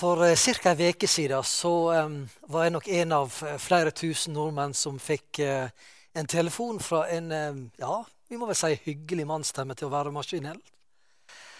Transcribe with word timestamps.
For 0.00 0.16
ca. 0.16 0.70
ei 0.72 0.94
uke 0.94 1.04
siden 1.04 1.44
så 1.44 1.70
um, 1.92 2.22
var 2.48 2.62
jeg 2.64 2.72
nok 2.72 2.86
en 2.88 3.10
av 3.12 3.34
flere 3.60 3.90
tusen 3.92 4.32
nordmenn 4.32 4.72
som 4.72 4.94
fikk 4.96 5.42
uh, 5.44 5.66
en 6.16 6.30
telefon 6.30 6.78
fra 6.80 7.02
en 7.12 7.28
ja, 7.76 7.98
vi 8.30 8.38
må 8.40 8.48
vel 8.48 8.56
si 8.56 8.78
hyggelig 8.86 9.26
mannsstemme 9.28 9.76
til 9.76 9.90
å 9.90 9.92
være 9.92 10.12
maskinell, 10.14 10.56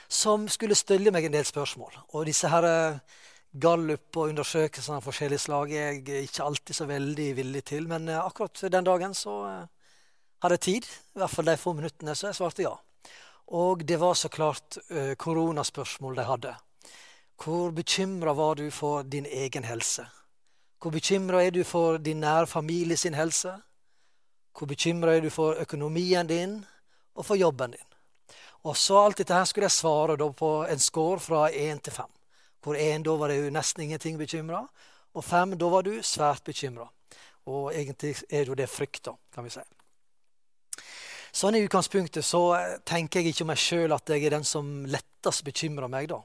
som 0.09 0.47
skulle 0.49 0.79
stille 0.79 1.13
meg 1.13 1.29
en 1.29 1.37
del 1.37 1.45
spørsmål. 1.45 1.99
Og 2.15 2.31
disse 2.31 2.49
her 2.49 2.65
uh, 2.65 3.21
gallup 3.53 4.17
og 4.17 4.33
undersøkelser 4.33 4.97
av 4.97 5.05
forskjellige 5.05 5.45
slag 5.45 5.77
er 5.77 6.01
jeg 6.01 6.31
ikke 6.31 6.49
alltid 6.49 6.81
så 6.81 6.89
veldig 6.89 7.29
villig 7.43 7.65
til. 7.75 7.93
Men 7.93 8.09
uh, 8.09 8.23
akkurat 8.23 8.65
den 8.73 8.89
dagen 8.89 9.19
så 9.21 9.37
hadde 10.41 10.57
jeg 10.57 10.65
tid, 10.71 10.89
i 10.89 11.21
hvert 11.21 11.37
fall 11.37 11.53
de 11.53 11.61
få 11.61 11.77
minuttene, 11.77 12.17
så 12.17 12.31
jeg 12.31 12.41
svarte 12.41 12.65
ja. 12.65 12.73
Og 13.61 13.85
det 13.85 14.01
var 14.01 14.17
så 14.17 14.33
klart 14.33 14.81
koronaspørsmål 15.21 16.23
de 16.23 16.29
hadde. 16.33 16.57
Hvor 17.41 17.71
bekymra 17.71 18.33
var 18.33 18.55
du 18.55 18.71
for 18.71 19.03
din 19.03 19.27
egen 19.27 19.65
helse? 19.65 20.05
Hvor 20.81 20.93
bekymra 20.93 21.43
er 21.43 21.51
du 21.51 21.63
for 21.65 21.97
din 21.99 22.21
nære 22.21 22.47
familie 22.47 22.97
sin 22.97 23.15
helse? 23.15 23.55
Hvor 24.53 24.67
bekymra 24.67 25.15
er 25.17 25.21
du 25.21 25.31
for 25.31 25.57
økonomien 25.57 26.27
din 26.27 26.67
og 27.15 27.25
for 27.27 27.35
jobben 27.41 27.71
din? 27.71 27.87
Og 28.63 28.77
så 28.77 28.99
alt 29.01 29.19
dette 29.19 29.35
her 29.35 29.45
skulle 29.45 29.65
jeg 29.65 29.73
svare 29.73 30.33
på 30.33 30.51
en 30.69 30.79
score 30.79 31.21
fra 31.21 31.49
én 31.49 31.81
til 31.81 31.93
fem. 31.93 32.11
Hvor 32.63 32.77
én 32.77 33.03
da 33.03 33.11
var 33.11 33.29
det 33.29 33.53
nesten 33.53 33.83
ingenting 33.83 34.19
bekymra, 34.19 34.67
og 35.15 35.25
fem 35.25 35.57
da 35.59 35.67
var 35.67 35.83
du 35.83 36.03
svært 36.03 36.45
bekymra. 36.45 36.91
Og 37.47 37.73
egentlig 37.75 38.17
er 38.31 38.45
jo 38.45 38.55
det 38.55 38.69
frykt, 38.69 39.05
da, 39.05 39.15
kan 39.33 39.45
vi 39.45 39.51
si. 39.51 39.65
Sånn 41.33 41.57
i 41.57 41.65
utgangspunktet 41.65 42.25
så 42.25 42.43
tenker 42.85 43.21
jeg 43.21 43.33
ikke 43.33 43.45
om 43.45 43.49
meg 43.55 43.59
sjøl 43.59 43.93
at 43.97 44.11
jeg 44.11 44.27
er 44.27 44.37
den 44.37 44.45
som 44.45 44.85
lettest 44.85 45.45
bekymrer 45.45 45.89
meg, 45.89 46.11
da. 46.11 46.21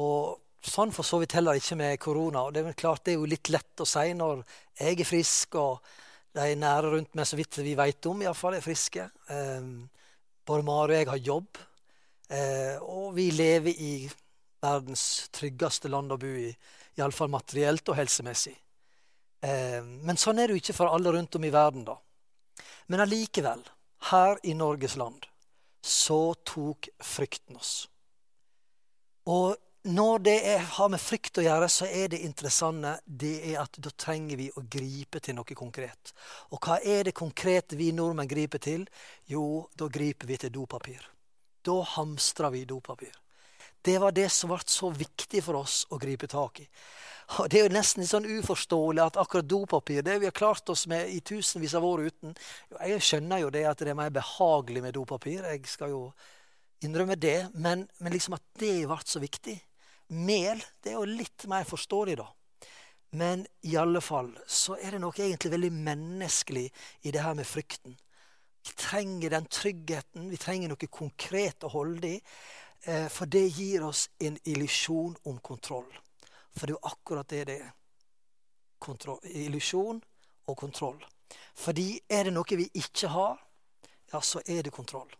Og 0.00 0.38
sånn 0.62 0.92
for 0.94 1.06
så 1.06 1.18
vidt 1.20 1.34
heller 1.36 1.58
ikke 1.58 1.76
med 1.78 2.00
korona. 2.00 2.46
Og 2.46 2.54
det 2.54 2.64
er 2.64 2.78
klart 2.78 3.04
det 3.04 3.14
er 3.14 3.20
jo 3.20 3.28
litt 3.28 3.50
lett 3.52 3.82
å 3.82 3.88
si 3.88 4.12
når 4.16 4.44
jeg 4.78 5.00
er 5.00 5.08
frisk, 5.08 5.58
og 5.60 5.82
de 6.32 6.54
nære 6.56 6.94
rundt 6.94 7.18
meg, 7.18 7.28
så 7.28 7.36
vidt 7.36 7.60
vi 7.60 7.74
vet 7.76 8.08
om, 8.08 8.22
iallfall 8.24 8.56
er 8.56 8.64
friske. 8.64 9.08
Eh, 9.28 9.66
både 10.48 10.66
Mari 10.66 10.96
og 10.96 10.98
jeg 11.00 11.10
har 11.10 11.26
jobb. 11.28 11.62
Eh, 12.32 12.76
og 12.80 13.12
vi 13.18 13.28
lever 13.34 13.82
i 13.84 13.94
verdens 14.62 15.28
tryggeste 15.34 15.90
land 15.92 16.14
å 16.14 16.20
bo 16.20 16.30
i, 16.30 16.48
iallfall 16.96 17.30
materielt 17.32 17.88
og 17.92 17.98
helsemessig. 17.98 18.54
Eh, 19.42 19.82
men 19.82 20.20
sånn 20.20 20.38
er 20.38 20.48
det 20.48 20.56
jo 20.56 20.62
ikke 20.62 20.78
for 20.78 20.94
alle 20.94 21.12
rundt 21.12 21.36
om 21.36 21.44
i 21.44 21.52
verden, 21.52 21.84
da. 21.88 21.98
Men 22.88 23.04
allikevel, 23.04 23.62
her 24.12 24.40
i 24.46 24.54
Norges 24.56 24.96
land, 24.98 25.26
så 25.82 26.32
tok 26.46 26.88
frykten 27.02 27.58
oss. 27.58 27.74
Og 29.26 29.58
når 29.82 30.18
det 30.18 30.34
er, 30.46 30.60
har 30.76 30.90
med 30.92 31.00
frykt 31.02 31.40
å 31.40 31.42
gjøre, 31.42 31.66
så 31.66 31.88
er 31.90 32.12
det 32.12 32.20
interessante 32.22 32.92
det 33.04 33.32
er 33.50 33.56
at 33.64 33.78
da 33.82 33.90
trenger 33.98 34.38
vi 34.38 34.44
å 34.54 34.62
gripe 34.70 35.18
til 35.18 35.34
noe 35.34 35.56
konkret. 35.58 36.12
Og 36.54 36.62
hva 36.62 36.76
er 36.78 37.08
det 37.08 37.16
konkrete 37.18 37.74
vi 37.74 37.88
nordmenn 37.90 38.30
griper 38.30 38.62
til? 38.62 38.84
Jo, 39.26 39.66
da 39.74 39.88
griper 39.90 40.30
vi 40.30 40.36
til 40.38 40.52
dopapir. 40.54 41.02
Da 41.66 41.80
hamstrer 41.96 42.54
vi 42.54 42.62
dopapir. 42.64 43.16
Det 43.82 43.96
var 43.98 44.14
det 44.14 44.28
som 44.30 44.52
ble 44.52 44.60
så 44.70 44.92
viktig 44.94 45.42
for 45.42 45.58
oss 45.64 45.80
å 45.90 45.98
gripe 45.98 46.30
tak 46.30 46.62
i. 46.62 46.68
Og 47.40 47.50
Det 47.50 47.58
er 47.58 47.66
jo 47.66 47.74
nesten 47.74 48.06
sånn 48.06 48.28
uforståelig 48.38 49.02
at 49.02 49.18
akkurat 49.18 49.50
dopapir 49.50 50.06
det 50.06 50.18
vi 50.20 50.30
har 50.30 50.36
klart 50.36 50.68
oss 50.70 50.86
med 50.86 51.10
i 51.10 51.18
tusenvis 51.26 51.74
av 51.74 51.84
år 51.86 52.04
uten 52.06 52.34
Jeg 52.82 53.02
skjønner 53.02 53.42
jo 53.42 53.50
det 53.50 53.64
at 53.66 53.82
det 53.82 53.90
er 53.90 53.98
mer 53.98 54.14
behagelig 54.14 54.82
med 54.82 54.94
dopapir. 54.94 55.42
Jeg 55.42 55.66
skal 55.66 55.90
jo 55.90 56.02
innrømme 56.86 57.18
det. 57.18 57.50
Men, 57.54 57.88
men 57.98 58.12
liksom 58.14 58.38
at 58.38 58.46
det 58.62 58.86
ble 58.86 59.02
så 59.06 59.18
viktig 59.18 59.58
Mel 60.12 60.60
det 60.82 60.92
er 60.92 60.98
jo 60.98 61.08
litt 61.08 61.46
mer 61.48 61.64
forståelig, 61.64 62.16
da. 62.20 62.28
Men 63.16 63.46
i 63.68 63.76
alle 63.76 64.00
fall 64.00 64.30
så 64.48 64.78
er 64.80 64.94
det 64.94 65.02
noe 65.02 65.16
egentlig 65.18 65.52
veldig 65.52 65.70
menneskelig 65.72 66.64
i 67.04 67.12
det 67.12 67.20
her 67.20 67.36
med 67.36 67.48
frykten. 67.48 67.96
Vi 68.62 68.74
trenger 68.78 69.34
den 69.34 69.48
tryggheten, 69.52 70.30
vi 70.30 70.40
trenger 70.40 70.72
noe 70.72 70.88
konkret 70.88 71.66
å 71.66 71.72
holde 71.74 72.14
i. 72.14 72.20
Eh, 72.88 73.08
for 73.12 73.28
det 73.28 73.44
gir 73.52 73.84
oss 73.84 74.06
en 74.22 74.38
illusjon 74.48 75.16
om 75.28 75.38
kontroll. 75.44 75.88
For 76.56 76.66
det 76.66 76.72
er 76.72 76.78
jo 76.78 76.92
akkurat 76.92 77.28
det 77.28 77.42
det 77.50 77.58
er. 77.66 77.72
Illusjon 79.28 80.00
og 80.48 80.56
kontroll. 80.58 81.02
Fordi 81.54 82.00
er 82.08 82.28
det 82.28 82.34
noe 82.34 82.58
vi 82.58 82.68
ikke 82.80 83.12
har, 83.12 83.36
ja, 84.12 84.20
så 84.20 84.40
er 84.46 84.64
det 84.64 84.72
kontroll 84.74 85.12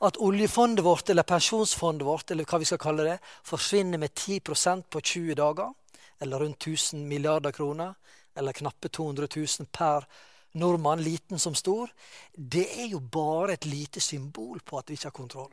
at 0.00 0.16
oljefondet 0.16 0.84
vårt 0.84 1.10
eller 1.10 1.26
pensjonsfondet 1.28 2.06
vårt 2.06 2.30
eller 2.30 2.48
hva 2.48 2.60
vi 2.60 2.68
skal 2.68 2.80
kalle 2.80 3.04
det, 3.04 3.18
forsvinner 3.44 4.00
med 4.00 4.14
10% 4.14 4.88
på 4.88 5.00
20 5.00 5.36
dager, 5.36 5.72
eller 6.20 6.40
rundt 6.40 6.66
1000 6.66 7.08
milliarder 7.08 7.52
kroner, 7.52 7.94
eller 8.34 8.56
knappe 8.56 8.88
200 8.88 9.28
000 9.36 9.68
per 9.72 10.06
nordmann, 10.52 11.02
liten 11.02 11.38
som 11.38 11.54
stor, 11.54 11.90
det 12.34 12.66
er 12.82 12.86
jo 12.90 13.00
bare 13.00 13.52
et 13.52 13.66
lite 13.66 14.00
symbol 14.00 14.60
på 14.64 14.78
at 14.78 14.90
vi 14.90 14.96
ikke 14.96 15.10
har 15.10 15.16
kontroll. 15.16 15.52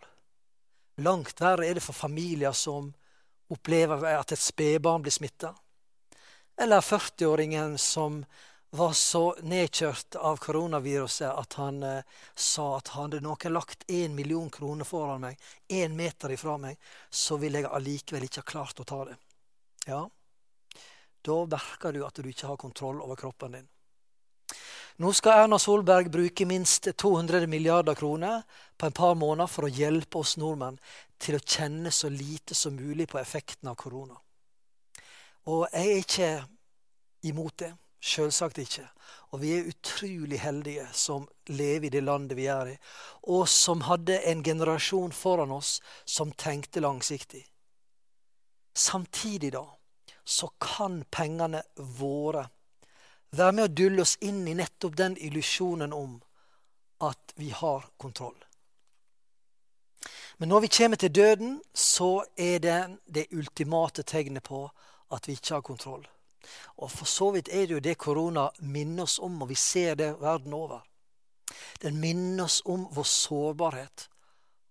Langt 1.04 1.42
verre 1.42 1.68
er 1.68 1.78
det 1.78 1.84
for 1.86 1.94
familier 1.94 2.56
som 2.58 2.90
opplever 3.54 4.04
at 4.16 4.32
et 4.34 4.42
spedbarn 4.42 5.04
blir 5.04 5.14
smitta. 5.14 5.54
Eller 6.58 6.82
40-åringen 6.82 7.78
som 7.78 8.24
var 8.70 8.94
så 8.94 9.36
nedkjørt 9.42 10.16
av 10.20 10.38
koronaviruset 10.44 11.30
at 11.30 11.54
han 11.62 11.80
eh, 11.84 12.04
sa 12.36 12.78
at 12.78 12.92
hadde 12.98 13.22
noen 13.24 13.54
lagt 13.54 13.86
én 13.88 14.16
million 14.16 14.50
kroner 14.50 14.86
foran 14.86 15.24
meg, 15.24 15.40
én 15.70 15.96
meter 15.96 16.34
ifra 16.36 16.58
meg, 16.60 16.76
så 17.10 17.40
ville 17.40 17.64
jeg 17.64 17.72
allikevel 17.72 18.28
ikke 18.28 18.44
ha 18.44 18.52
klart 18.52 18.84
å 18.84 18.88
ta 18.88 19.06
det. 19.08 19.16
Ja, 19.88 20.04
da 21.28 21.40
merker 21.46 21.96
du 21.96 22.04
at 22.06 22.20
du 22.20 22.28
ikke 22.30 22.52
har 22.52 22.60
kontroll 22.60 23.02
over 23.02 23.16
kroppen 23.20 23.56
din. 23.56 23.68
Nå 24.98 25.12
skal 25.14 25.44
Erna 25.44 25.60
Solberg 25.62 26.10
bruke 26.10 26.46
minst 26.50 26.88
200 26.98 27.48
milliarder 27.48 27.96
kroner 27.96 28.42
på 28.78 28.88
en 28.88 28.96
par 28.98 29.14
måneder 29.16 29.52
for 29.52 29.68
å 29.68 29.72
hjelpe 29.72 30.18
oss 30.24 30.38
nordmenn 30.42 30.80
til 31.22 31.38
å 31.38 31.44
kjenne 31.44 31.92
så 31.94 32.10
lite 32.10 32.56
som 32.58 32.76
mulig 32.76 33.06
på 33.12 33.20
effekten 33.22 33.70
av 33.70 33.78
korona. 33.78 34.18
Og 35.48 35.68
jeg 35.72 35.92
er 35.92 36.02
ikke 36.02 36.32
imot 37.30 37.60
det. 37.62 37.72
Selvsagt 38.04 38.58
ikke. 38.62 38.86
Og 39.32 39.42
vi 39.42 39.52
er 39.58 39.68
utrolig 39.68 40.40
heldige 40.40 40.88
som 40.94 41.28
lever 41.52 41.90
i 41.90 41.96
det 41.98 42.04
landet 42.04 42.38
vi 42.38 42.48
er 42.52 42.74
i, 42.74 42.76
og 43.28 43.48
som 43.50 43.84
hadde 43.88 44.22
en 44.30 44.44
generasjon 44.44 45.12
foran 45.12 45.52
oss 45.52 45.80
som 46.06 46.32
tenkte 46.32 46.84
langsiktig. 46.84 47.44
Samtidig, 48.78 49.52
da, 49.54 49.66
så 50.24 50.48
kan 50.62 51.02
pengene 51.12 51.64
våre 51.76 52.46
være 53.36 53.52
med 53.58 53.66
å 53.66 53.76
dulle 53.82 54.04
oss 54.06 54.16
inn 54.24 54.46
i 54.48 54.56
nettopp 54.56 54.96
den 54.96 55.18
illusjonen 55.18 55.94
om 55.94 56.20
at 57.04 57.34
vi 57.36 57.50
har 57.50 57.90
kontroll. 57.98 58.38
Men 60.38 60.50
når 60.50 60.60
vi 60.60 60.68
kommer 60.78 60.98
til 61.02 61.16
døden, 61.16 61.62
så 61.74 62.24
er 62.38 62.60
det 62.60 62.80
det 63.06 63.26
ultimate 63.34 64.04
tegnet 64.04 64.44
på 64.44 64.68
at 65.12 65.28
vi 65.28 65.34
ikke 65.34 65.54
har 65.56 65.66
kontroll. 65.66 66.06
Og 66.78 66.92
for 66.92 67.10
så 67.10 67.32
vidt 67.34 67.50
er 67.50 67.66
det 67.66 67.74
jo 67.74 67.84
det 67.84 67.98
korona 67.98 68.50
minner 68.60 69.08
oss 69.08 69.18
om, 69.20 69.42
og 69.42 69.50
vi 69.50 69.56
ser 69.56 69.96
det 69.96 70.12
verden 70.22 70.54
over. 70.54 70.84
Den 71.82 72.00
minner 72.00 72.44
oss 72.44 72.62
om 72.66 72.86
vår 72.94 73.04
sårbarhet, 73.04 74.08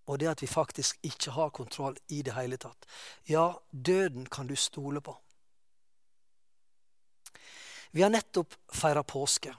og 0.07 0.19
det 0.19 0.29
at 0.31 0.41
vi 0.41 0.47
faktisk 0.47 0.99
ikke 1.03 1.31
har 1.35 1.49
kontroll 1.49 1.97
i 2.07 2.21
det 2.23 2.35
hele 2.37 2.57
tatt. 2.57 2.87
Ja, 3.27 3.51
døden 3.71 4.25
kan 4.31 4.47
du 4.47 4.55
stole 4.55 5.01
på. 5.01 5.17
Vi 7.91 8.03
har 8.03 8.11
nettopp 8.13 8.55
feira 8.73 9.03
påske. 9.03 9.53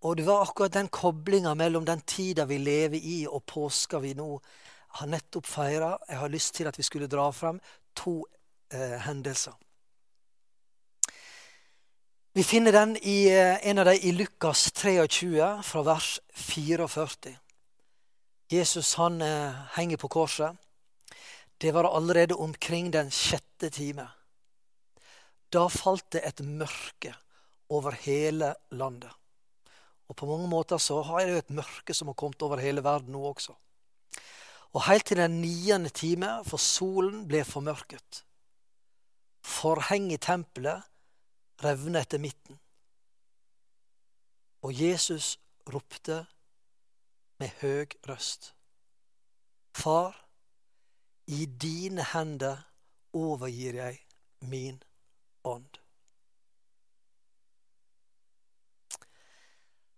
Og 0.00 0.16
det 0.16 0.26
var 0.26 0.42
akkurat 0.42 0.72
den 0.72 0.88
koblinga 0.88 1.54
mellom 1.54 1.84
den 1.84 2.00
tida 2.00 2.44
vi 2.44 2.58
lever 2.58 2.98
i, 2.98 3.26
og 3.26 3.46
påska 3.46 3.98
vi 3.98 4.12
nå 4.14 4.36
har 4.98 5.10
nettopp 5.10 5.46
feira. 5.46 5.96
Jeg 6.08 6.18
har 6.18 6.28
lyst 6.28 6.54
til 6.54 6.68
at 6.68 6.78
vi 6.78 6.86
skulle 6.86 7.08
dra 7.10 7.30
frem 7.32 7.60
to 7.94 8.20
eh, 8.72 8.98
hendelser. 9.04 9.56
Vi 12.38 12.44
finner 12.44 12.72
den 12.72 12.96
i 13.02 13.26
eh, 13.34 13.66
en 13.66 13.78
av 13.78 13.84
de 13.84 13.96
i 14.06 14.12
Lukas 14.12 14.70
23, 14.70 15.62
fra 15.62 15.80
vers 15.82 16.20
44. 16.30 17.32
Jesus 18.46 18.92
han 18.94 19.16
eh, 19.22 19.56
henger 19.74 19.98
på 19.98 20.08
korset. 20.08 20.54
Det 21.58 21.72
var 21.74 21.88
allerede 21.90 22.36
omkring 22.38 22.92
den 22.94 23.10
sjette 23.10 23.72
time. 23.74 24.04
Da 25.50 25.64
falt 25.66 26.12
det 26.14 26.22
et 26.28 26.42
mørke 26.46 27.10
over 27.74 27.96
hele 28.04 28.52
landet. 28.70 29.10
Og 30.06 30.14
på 30.16 30.28
mange 30.30 30.46
måter 30.46 30.78
så 30.78 31.00
har 31.08 31.26
det 31.26 31.40
et 31.40 31.50
mørke 31.58 31.94
som 31.94 32.12
har 32.12 32.18
kommet 32.22 32.44
over 32.46 32.62
hele 32.62 32.84
verden 32.86 33.16
nå 33.16 33.24
også. 33.32 33.56
Og 34.78 34.86
helt 34.86 35.08
til 35.10 35.18
den 35.18 35.40
niende 35.42 35.90
time, 35.90 36.36
for 36.46 36.62
solen 36.62 37.26
ble 37.26 37.42
formørket. 37.42 38.22
Forhenget 39.42 40.20
i 40.20 40.22
tempelet 40.28 40.86
revne 41.64 42.02
etter 42.04 42.18
midten. 42.22 42.58
Og 44.62 44.74
Jesus 44.74 45.38
ropte 45.66 46.26
med 47.38 47.50
høg 47.60 47.94
røst. 48.08 48.54
Far, 49.74 50.16
i 51.26 51.46
dine 51.46 52.04
hender 52.12 52.64
overgir 53.12 53.74
jeg 53.74 54.00
min 54.40 54.82
ånd. 55.44 55.68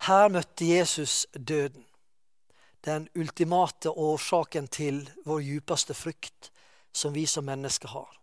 Her 0.01 0.29
møtte 0.33 0.65
Jesus 0.65 1.27
døden, 1.49 1.85
den 2.85 3.09
ultimate 3.15 3.91
årsaken 3.91 4.69
til 4.69 5.03
vår 5.27 5.43
djupeste 5.45 5.95
frykt, 5.95 6.53
som 6.93 7.15
vi 7.15 7.27
som 7.27 7.45
mennesker 7.45 7.89
har. 7.89 8.17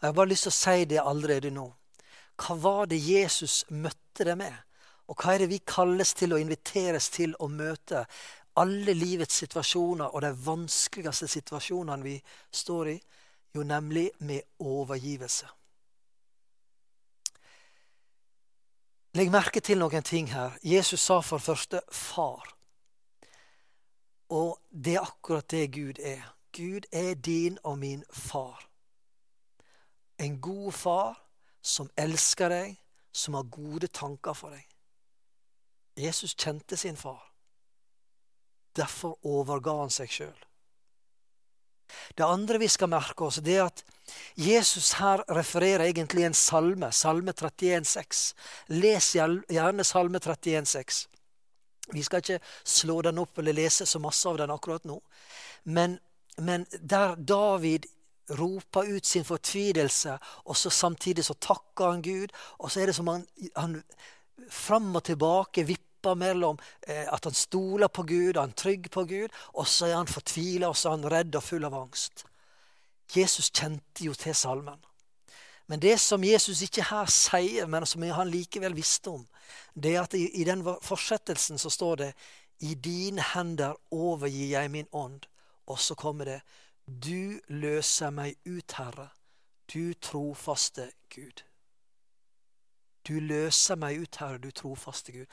Og 0.00 0.02
Jeg 0.02 0.08
har 0.08 0.16
bare 0.16 0.28
lyst 0.28 0.46
til 0.48 0.52
å 0.52 0.56
si 0.56 0.84
det 0.88 1.00
allerede 1.04 1.50
nå. 1.52 1.66
Hva 2.40 2.54
var 2.56 2.86
det 2.88 2.96
Jesus 3.04 3.66
møtte 3.68 4.24
det 4.24 4.36
med? 4.40 4.54
Og 5.12 5.16
hva 5.20 5.34
er 5.34 5.42
det 5.42 5.50
vi 5.50 5.58
kalles 5.66 6.14
til 6.16 6.32
og 6.32 6.40
inviteres 6.40 7.10
til 7.12 7.34
å 7.36 7.50
møte 7.52 8.06
alle 8.56 8.94
livets 8.96 9.42
situasjoner 9.42 10.08
og 10.08 10.22
de 10.24 10.30
vanskeligste 10.46 11.28
situasjonene 11.28 12.06
vi 12.06 12.16
står 12.50 12.94
i? 12.94 12.96
Jo, 13.52 13.62
nemlig 13.66 14.08
med 14.24 14.40
overgivelse. 14.62 15.50
Legg 19.18 19.30
merke 19.34 19.60
til 19.60 19.82
noen 19.82 20.06
ting 20.06 20.30
her. 20.32 20.56
Jesus 20.62 21.00
sa 21.00 21.20
for 21.20 21.38
første 21.38 21.82
'far'. 21.90 22.54
Og 24.30 24.58
det 24.70 24.94
er 24.94 25.00
akkurat 25.00 25.50
det 25.50 25.72
Gud 25.72 25.98
er. 25.98 26.22
Gud 26.56 26.86
er 26.92 27.14
din 27.14 27.58
og 27.64 27.78
min 27.78 28.04
far. 28.12 28.69
En 30.20 30.36
god 30.40 30.74
far 30.76 31.18
som 31.64 31.88
elsker 31.96 32.52
deg, 32.52 32.76
som 33.12 33.34
har 33.38 33.48
gode 33.50 33.88
tanker 33.88 34.36
for 34.36 34.52
deg. 34.54 34.66
Jesus 36.00 36.36
kjente 36.36 36.76
sin 36.76 36.96
far. 36.96 37.22
Derfor 38.76 39.16
overga 39.26 39.74
han 39.80 39.92
seg 39.92 40.12
sjøl. 40.12 40.46
Det 42.14 42.26
andre 42.26 42.60
vi 42.62 42.68
skal 42.70 42.90
merke 42.92 43.26
oss, 43.26 43.40
det 43.42 43.56
er 43.56 43.66
at 43.66 43.82
Jesus 44.38 44.92
her 45.00 45.24
refererer 45.30 45.88
egentlig 45.88 46.26
en 46.26 46.36
salme, 46.36 46.92
salme 46.94 47.32
31,6. 47.32 48.20
Les 48.76 49.08
gjerne 49.16 49.86
salme 49.86 50.20
31,6. 50.22 51.06
Vi 51.90 52.02
skal 52.06 52.22
ikke 52.22 52.38
slå 52.64 53.00
den 53.02 53.18
opp 53.18 53.38
eller 53.38 53.56
lese 53.56 53.86
så 53.86 53.98
masse 54.02 54.28
av 54.28 54.38
den 54.38 54.52
akkurat 54.54 54.86
nå. 54.86 55.00
Men, 55.64 55.98
men 56.38 56.66
der 56.78 57.16
David 57.16 57.88
roper 58.38 58.88
ut 58.96 59.06
sin 59.06 59.24
fortvilelse, 59.24 60.16
og 60.44 60.56
så 60.56 60.70
samtidig 60.70 61.24
så 61.24 61.34
takker 61.34 61.94
han 61.94 62.02
Gud. 62.02 62.34
Og 62.58 62.70
så 62.70 62.80
er 62.80 62.90
det 62.90 62.96
som 62.96 63.08
han, 63.10 63.26
han 63.56 63.82
fram 64.48 64.94
og 64.96 65.04
tilbake 65.04 65.64
vipper 65.68 66.16
mellom 66.18 66.58
eh, 66.86 67.06
at 67.12 67.24
han 67.24 67.36
stoler 67.36 67.88
på 67.88 68.02
Gud, 68.08 68.36
han 68.36 68.54
er 68.54 68.60
trygg 68.62 68.90
på 68.90 69.04
Gud, 69.04 69.40
og 69.54 69.68
så 69.68 69.90
er 69.90 69.98
han 69.98 70.10
fortvila, 70.10 70.68
og 70.68 70.76
så 70.76 70.90
er 70.90 70.98
han 70.98 71.10
redd 71.12 71.36
og 71.36 71.44
full 71.44 71.66
av 71.68 71.76
angst. 71.76 72.24
Jesus 73.16 73.50
kjente 73.50 74.06
jo 74.06 74.14
til 74.14 74.34
salmen. 74.34 74.78
Men 75.70 75.80
det 75.82 76.00
som 76.02 76.24
Jesus 76.24 76.64
ikke 76.66 76.88
her 76.88 77.10
sier, 77.14 77.68
men 77.70 77.86
som 77.86 78.02
han 78.02 78.30
likevel 78.30 78.74
visste 78.74 79.12
om, 79.12 79.26
det 79.74 79.94
er 79.94 80.02
at 80.02 80.16
i, 80.18 80.42
den 80.46 80.64
fortsettelsen 80.82 81.60
så 81.62 81.70
står 81.70 82.00
det 82.00 82.08
i 82.66 82.74
dine 82.74 83.22
hender 83.34 83.76
overgir 83.94 84.50
jeg 84.56 84.70
min 84.70 84.88
ånd. 84.92 85.22
Og 85.70 85.78
så 85.78 85.94
kommer 85.94 86.26
det 86.26 86.40
du 86.90 87.40
løser 87.48 88.10
meg 88.10 88.36
ut, 88.46 88.72
Herre, 88.78 89.08
du 89.72 89.94
trofaste 89.94 90.90
Gud. 91.14 91.44
Du 93.06 93.16
løser 93.20 93.78
meg 93.80 94.02
ut, 94.02 94.16
Herre, 94.20 94.38
du 94.42 94.50
trofaste 94.50 95.12
Gud. 95.12 95.26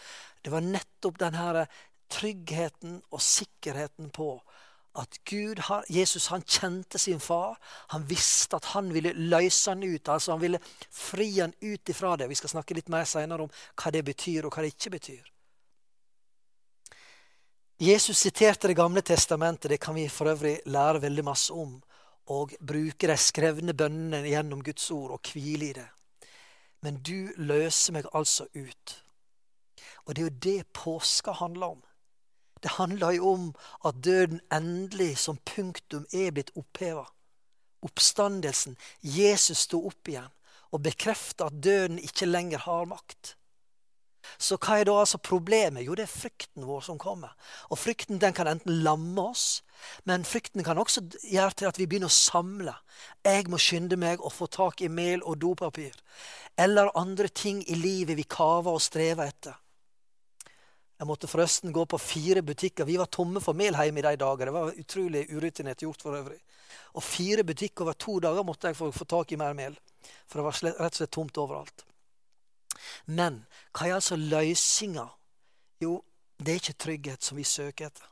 Det 0.44 0.54
var 0.54 0.66
nettopp 0.66 1.20
denne 1.20 1.66
tryggheten 2.10 3.02
og 3.12 3.22
sikkerheten 3.22 4.10
på 4.16 4.38
at 4.98 5.18
Gud, 5.30 5.62
Jesus 5.90 6.28
han 6.28 6.42
kjente 6.42 6.98
sin 6.98 7.20
far. 7.20 7.58
Han 7.94 8.10
visste 8.10 8.58
at 8.58 8.72
han 8.74 8.90
ville 8.94 9.14
løse 9.14 9.72
han 9.72 9.84
ut. 9.84 10.10
altså 10.10 10.32
Han 10.32 10.42
ville 10.42 10.60
fri 10.92 11.40
han 11.40 11.54
ut 11.62 11.90
ifra 11.90 12.16
det. 12.18 12.30
Vi 12.30 12.36
skal 12.36 12.50
snakke 12.50 12.74
litt 12.74 12.90
mer 12.90 13.06
senere 13.06 13.46
om 13.46 13.52
hva 13.76 13.92
det 13.94 14.06
betyr, 14.06 14.46
og 14.46 14.56
hva 14.56 14.66
det 14.66 14.74
ikke 14.74 14.96
betyr. 14.98 15.37
Jesus 17.80 18.18
siterte 18.18 18.68
Det 18.68 18.74
gamle 18.74 19.02
testamentet, 19.02 19.70
det 19.70 19.78
kan 19.78 19.96
vi 19.96 20.10
for 20.10 20.26
øvrig 20.26 20.60
lære 20.66 21.02
veldig 21.02 21.24
masse 21.24 21.54
om. 21.54 21.84
Og 22.28 22.56
bruke 22.60 23.08
de 23.08 23.18
skrevne 23.18 23.74
bønnene 23.74 24.24
gjennom 24.26 24.64
Guds 24.64 24.90
ord 24.92 25.12
og 25.12 25.30
hvile 25.32 25.70
i 25.70 25.76
det. 25.78 25.86
Men 26.82 26.98
du 27.06 27.30
løser 27.38 27.94
meg 27.94 28.10
altså 28.14 28.48
ut. 28.56 28.96
Og 30.06 30.16
det 30.16 30.22
er 30.22 30.26
jo 30.26 30.40
det 30.44 30.74
påska 30.74 31.32
handler 31.32 31.78
om. 31.78 31.84
Det 32.64 32.72
handler 32.80 33.12
jo 33.12 33.30
om 33.30 33.46
at 33.86 34.02
døden 34.04 34.42
endelig 34.52 35.18
som 35.18 35.38
punktum 35.38 36.08
er 36.14 36.34
blitt 36.34 36.52
oppheva. 36.58 37.06
Oppstandelsen. 37.86 38.78
Jesus 39.02 39.68
sto 39.70 39.86
opp 39.86 40.10
igjen 40.10 40.34
og 40.74 40.82
bekrefta 40.82 41.52
at 41.52 41.62
døden 41.64 42.02
ikke 42.02 42.26
lenger 42.26 42.66
har 42.66 42.90
makt. 42.90 43.37
Så 44.38 44.58
hva 44.62 44.80
er 44.80 44.88
da 44.90 44.96
altså 45.02 45.20
problemet? 45.24 45.86
Jo, 45.88 45.96
det 45.98 46.06
er 46.06 46.12
frykten 46.12 46.68
vår 46.68 46.84
som 46.86 47.00
kommer. 47.02 47.34
Og 47.72 47.80
frykten 47.80 48.22
den 48.22 48.36
kan 48.38 48.50
enten 48.52 48.84
lamme 48.86 49.30
oss, 49.32 49.62
men 50.10 50.26
frykten 50.26 50.66
kan 50.66 50.80
også 50.82 51.06
gjøre 51.24 51.58
til 51.58 51.70
at 51.70 51.80
vi 51.80 51.88
begynner 51.88 52.12
å 52.12 52.18
samle. 52.18 52.74
Jeg 53.26 53.48
må 53.52 53.60
skynde 53.62 54.00
meg 54.00 54.22
å 54.22 54.34
få 54.34 54.50
tak 54.52 54.82
i 54.82 54.92
mel 54.92 55.24
og 55.24 55.40
dopapir. 55.42 55.96
Eller 56.58 56.92
andre 56.98 57.30
ting 57.30 57.62
i 57.70 57.78
livet 57.78 58.18
vi 58.18 58.26
kaver 58.26 58.74
og 58.74 58.84
strever 58.84 59.30
etter. 59.30 59.58
Jeg 60.98 61.06
måtte 61.06 61.30
forresten 61.30 61.74
gå 61.74 61.84
på 61.86 62.00
fire 62.02 62.42
butikker. 62.42 62.88
Vi 62.90 62.98
var 62.98 63.10
tomme 63.14 63.42
for 63.44 63.54
mel 63.54 63.76
hjemme 63.78 64.02
i 64.02 64.06
de 64.08 64.16
dager. 64.18 64.50
Det 64.50 64.56
var 64.56 64.80
utrolig 64.82 65.28
urutinert 65.30 65.84
gjort 65.86 66.02
for 66.02 66.18
øvrig. 66.18 66.40
Og 66.98 67.06
fire 67.06 67.44
butikker 67.46 67.86
over 67.86 67.94
to 67.94 68.18
dager 68.24 68.46
måtte 68.46 68.72
jeg 68.72 68.80
få, 68.80 68.90
få 68.92 69.06
tak 69.06 69.32
i 69.32 69.38
mer 69.38 69.54
mel. 69.54 69.78
For 70.26 70.40
det 70.40 70.48
var 70.48 70.58
rett 70.82 70.96
og 70.96 70.98
slett 70.98 71.14
tomt 71.14 71.38
overalt. 71.38 71.87
Men 73.06 73.46
hva 73.72 73.88
er 73.88 73.98
altså 74.00 74.16
løsninga? 74.16 75.08
Jo, 75.82 76.02
det 76.40 76.48
er 76.48 76.62
ikke 76.62 76.74
trygghet 76.74 77.24
som 77.24 77.38
vi 77.38 77.44
søker 77.44 77.88
etter, 77.88 78.10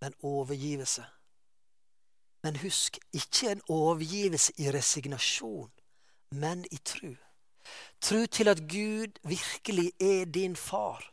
men 0.00 0.14
overgivelse. 0.22 1.04
Men 2.42 2.56
husk, 2.56 2.98
ikke 3.12 3.52
en 3.52 3.62
overgivelse 3.68 4.52
i 4.58 4.70
resignasjon, 4.70 5.70
men 6.30 6.64
i 6.70 6.76
tru. 6.76 7.14
Tru 8.00 8.26
til 8.26 8.48
at 8.48 8.64
Gud 8.68 9.20
virkelig 9.22 9.92
er 10.00 10.24
din 10.24 10.56
far, 10.56 11.12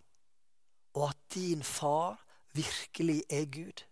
og 0.93 1.09
at 1.09 1.17
din 1.33 1.63
far 1.63 2.25
virkelig 2.53 3.23
er 3.29 3.45
Gud. 3.45 3.85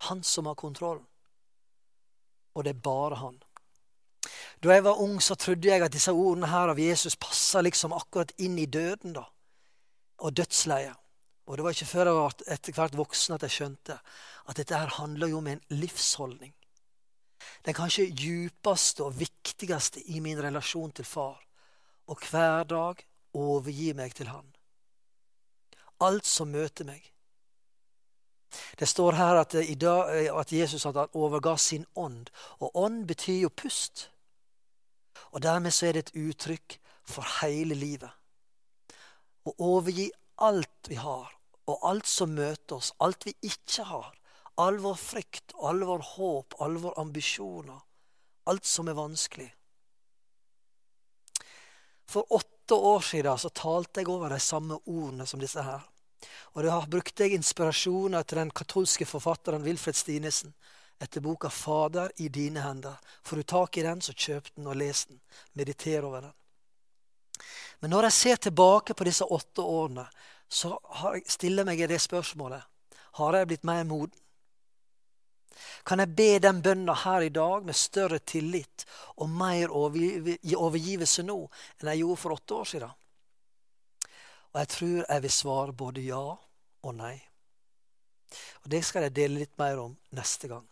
Han 0.00 0.22
som 0.22 0.46
har 0.46 0.54
kontrollen. 0.54 1.06
Og 2.54 2.64
det 2.64 2.76
er 2.76 2.80
bare 2.80 3.16
han. 3.16 3.42
Da 4.62 4.74
jeg 4.74 4.84
var 4.84 5.00
ung, 5.00 5.20
så 5.22 5.34
trodde 5.34 5.68
jeg 5.68 5.82
at 5.82 5.92
disse 5.92 6.12
ordene 6.12 6.50
her 6.50 6.72
av 6.72 6.80
Jesus 6.80 7.16
passa 7.16 7.62
liksom 7.64 7.92
akkurat 7.96 8.32
inn 8.38 8.58
i 8.58 8.66
døden 8.66 9.14
da, 9.16 9.24
og 10.20 10.36
dødsleiet. 10.36 10.96
Og 11.50 11.56
det 11.56 11.64
var 11.64 11.74
ikke 11.74 11.90
før 11.90 12.06
jeg 12.06 12.14
var 12.14 12.34
etter 12.54 12.76
hvert 12.76 12.96
voksen 12.98 13.34
at 13.34 13.44
jeg 13.46 13.56
skjønte 13.56 13.96
at 14.48 14.58
dette 14.58 14.76
her 14.76 14.92
handler 15.00 15.32
jo 15.32 15.40
om 15.40 15.48
en 15.50 15.62
livsholdning. 15.72 16.52
Den 17.66 17.74
kanskje 17.74 18.10
djupeste 18.14 19.04
og 19.04 19.16
viktigste 19.18 20.02
i 20.14 20.20
min 20.20 20.38
relasjon 20.42 20.92
til 20.92 21.04
far. 21.04 21.40
Og 22.06 22.22
hver 22.30 22.64
dag 22.70 23.02
overgi 23.34 23.92
meg 23.96 24.14
til 24.14 24.30
han. 24.30 24.46
Alt 26.00 26.26
som 26.26 26.52
møter 26.54 26.86
meg. 26.86 27.02
Det 28.78 28.88
står 28.88 29.12
her 29.18 29.40
at, 29.42 29.54
at 29.54 30.52
Jesus 30.52 30.86
overga 30.86 31.56
sin 31.56 31.86
ånd. 31.94 32.30
Og 32.58 32.70
ånd 32.74 33.06
betyr 33.06 33.42
jo 33.42 33.48
pust. 33.48 34.08
Og 35.32 35.42
dermed 35.44 35.74
så 35.74 35.88
er 35.88 35.96
det 35.96 36.08
et 36.08 36.16
uttrykk 36.28 36.78
for 37.08 37.26
hele 37.40 37.76
livet. 37.78 38.10
Å 39.46 39.54
overgi 39.64 40.10
alt 40.44 40.90
vi 40.90 40.98
har, 41.00 41.30
og 41.68 41.86
alt 41.86 42.08
som 42.08 42.34
møter 42.34 42.78
oss, 42.78 42.92
alt 42.98 43.26
vi 43.28 43.34
ikke 43.46 43.86
har. 43.88 44.10
All 44.60 44.80
vår 44.82 44.98
frykt, 44.98 45.54
all 45.62 45.84
vår 45.86 46.02
håp, 46.16 46.56
all 46.60 46.76
vår 46.82 46.98
ambisjoner. 47.00 47.78
Alt 48.50 48.66
som 48.66 48.88
er 48.90 48.98
vanskelig. 48.98 49.48
For 52.10 52.26
åtte 52.34 52.74
år 52.74 53.00
siden 53.06 53.38
så 53.38 53.52
talte 53.54 54.02
jeg 54.02 54.10
over 54.10 54.32
de 54.34 54.40
samme 54.42 54.80
ordene 54.84 55.26
som 55.30 55.40
disse 55.40 55.62
her. 55.62 55.84
Og 56.58 56.66
da 56.66 56.80
brukte 56.90 57.24
jeg 57.24 57.38
inspirasjoner 57.38 58.26
til 58.26 58.42
den 58.42 58.50
katolske 58.50 59.06
forfatteren 59.08 59.64
Wilfred 59.64 59.96
Stinesen 59.96 60.52
etter 61.00 61.20
boka 61.20 61.48
'Fader 61.48 62.12
i 62.16 62.28
dine 62.28 62.60
hender'. 62.60 62.96
Får 63.22 63.36
du 63.36 63.42
tak 63.42 63.76
i 63.76 63.82
den, 63.82 64.00
så 64.00 64.12
kjøp 64.12 64.54
den 64.54 64.66
og 64.66 64.76
les 64.76 65.04
den. 65.04 65.20
Mediter 65.52 66.04
over 66.04 66.20
den. 66.20 66.32
Men 67.80 67.90
når 67.90 68.02
jeg 68.02 68.12
ser 68.12 68.36
tilbake 68.36 68.94
på 68.94 69.04
disse 69.04 69.24
åtte 69.24 69.62
årene, 69.62 70.06
så 70.48 70.76
stiller 71.26 71.64
jeg 71.64 71.66
meg 71.66 71.88
det 71.88 72.00
spørsmålet 72.00 72.62
Har 73.12 73.34
jeg 73.34 73.46
blitt 73.46 73.64
mer 73.64 73.84
moden? 73.84 74.18
Kan 75.84 75.98
jeg 75.98 76.14
be 76.16 76.38
den 76.38 76.62
bønna 76.62 76.94
her 76.94 77.20
i 77.20 77.32
dag 77.32 77.64
med 77.64 77.76
større 77.76 78.18
tillit 78.18 78.84
og 79.16 79.28
mer 79.28 79.72
overgivelse 79.72 81.24
nå 81.26 81.38
enn 81.80 81.90
jeg 81.90 82.02
gjorde 82.02 82.20
for 82.20 82.36
åtte 82.36 82.54
år 82.54 82.70
siden? 82.72 82.92
Og 84.52 84.60
jeg 84.60 84.68
tror 84.76 85.04
jeg 85.04 85.22
vil 85.22 85.34
svare 85.34 85.72
både 85.72 86.06
ja 86.06 86.24
og 86.82 86.94
nei. 86.94 87.16
Og 88.62 88.70
Det 88.70 88.84
skal 88.84 89.08
jeg 89.08 89.16
dele 89.16 89.42
litt 89.42 89.58
mer 89.58 89.78
om 89.82 89.96
neste 90.16 90.48
gang. 90.48 90.69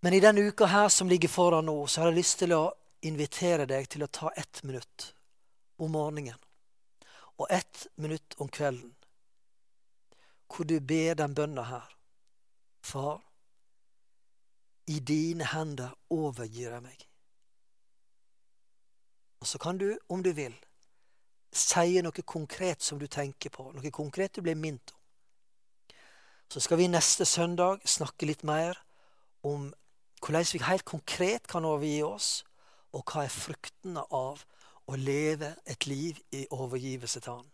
Men 0.00 0.14
i 0.14 0.20
denne 0.20 0.40
uka 0.40 0.66
her 0.66 0.88
som 0.88 1.08
ligger 1.08 1.28
foran 1.28 1.66
nå, 1.66 1.86
så 1.86 2.00
har 2.00 2.12
jeg 2.12 2.20
lyst 2.20 2.38
til 2.38 2.54
å 2.54 2.62
invitere 3.06 3.66
deg 3.66 3.88
til 3.90 4.04
å 4.06 4.10
ta 4.12 4.30
ett 4.36 4.62
minutt 4.62 5.12
om 5.78 5.90
morgenen 5.94 6.38
og 7.38 7.46
ett 7.54 7.86
minutt 7.94 8.34
om 8.42 8.48
kvelden, 8.50 8.94
hvor 10.50 10.66
du 10.66 10.80
ber 10.80 11.14
den 11.14 11.34
bønna 11.34 11.62
her. 11.62 11.84
Far, 12.82 13.20
i 14.86 14.98
dine 14.98 15.46
hender 15.46 15.94
overgir 16.10 16.72
jeg 16.72 16.82
meg. 16.82 17.04
Og 19.38 19.46
så 19.46 19.58
kan 19.62 19.78
du, 19.78 19.92
om 20.08 20.22
du 20.22 20.32
vil, 20.34 20.54
si 21.54 22.00
noe 22.02 22.26
konkret 22.26 22.82
som 22.82 22.98
du 22.98 23.06
tenker 23.06 23.54
på, 23.54 23.70
noe 23.74 23.90
konkret 23.94 24.34
du 24.34 24.42
blir 24.42 24.58
minnet 24.58 24.94
om. 24.94 25.94
Så 26.48 26.64
skal 26.64 26.80
vi 26.80 26.88
neste 26.88 27.26
søndag 27.28 27.84
snakke 27.86 28.26
litt 28.26 28.42
mer 28.42 28.80
om 29.46 29.68
hvordan 30.24 30.46
vi 30.52 30.62
helt 30.64 30.84
konkret 30.84 31.46
kan 31.46 31.64
overgi 31.64 32.02
oss, 32.02 32.44
og 32.92 33.04
hva 33.04 33.24
er 33.24 33.32
fruktene 33.32 34.02
av 34.14 34.44
å 34.88 34.96
leve 34.96 35.52
et 35.68 35.86
liv 35.86 36.18
i 36.32 36.46
overgivelse 36.50 37.20
til 37.20 37.32
Han. 37.32 37.50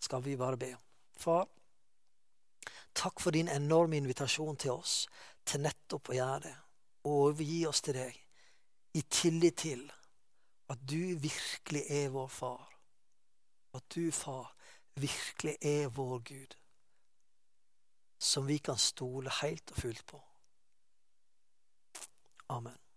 Skal 0.00 0.22
vi 0.24 0.36
bare 0.38 0.56
be. 0.56 0.70
Far, 1.18 1.48
takk 2.94 3.20
for 3.20 3.34
din 3.34 3.50
enorme 3.50 3.98
invitasjon 3.98 4.56
til 4.56 4.76
oss 4.78 5.08
til 5.44 5.64
nettopp 5.64 6.12
å 6.12 6.18
gjøre 6.18 6.40
det. 6.46 6.54
Overgi 7.08 7.60
oss 7.66 7.82
til 7.82 7.98
deg 7.98 8.20
i 8.98 9.02
tillit 9.02 9.58
til 9.64 9.82
at 10.68 10.78
du 10.90 11.18
virkelig 11.18 11.84
er 11.90 12.08
vår 12.14 12.28
far. 12.28 12.64
At 13.74 13.84
du, 13.94 14.10
far, 14.12 14.54
virkelig 14.94 15.56
er 15.60 15.88
vår 15.88 16.18
Gud. 16.18 16.56
Som 18.18 18.46
vi 18.46 18.58
kan 18.58 18.78
stole 18.78 19.30
helt 19.42 19.70
og 19.70 19.82
fullt 19.82 20.06
på. 20.06 20.27
Amen. 22.50 22.87